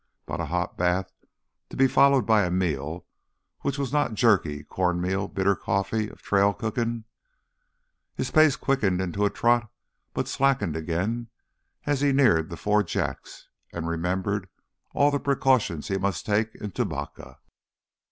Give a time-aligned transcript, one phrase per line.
[0.25, 1.11] But a hot bath
[1.69, 3.05] to be followed by a meal
[3.59, 7.03] which was not the jerky, corn meal, bitter coffee of trail cooking!
[8.15, 9.69] His pace quickened into a trot
[10.15, 11.27] but slackened again
[11.85, 14.49] as he neared the Four Jacks and remembered
[14.95, 17.37] all the precautions he must take in Tubacca.